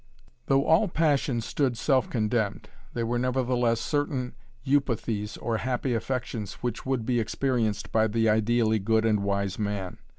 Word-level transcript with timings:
Though 0.47 0.65
all 0.65 0.87
passion 0.87 1.41
stood 1.41 1.77
self 1.77 2.09
condemned, 2.09 2.69
there 2.95 3.05
were 3.05 3.19
nevertheless 3.19 3.79
certain 3.79 4.33
'eupathies,' 4.65 5.37
or 5.39 5.57
happy 5.57 5.93
affections, 5.93 6.53
which 6.53 6.87
would 6.87 7.05
be 7.05 7.19
experienced 7.19 7.91
by 7.91 8.07
the 8.07 8.27
ideally 8.27 8.79
good 8.79 9.05
and 9.05 9.19
wise 9.21 9.59
man. 9.59 9.99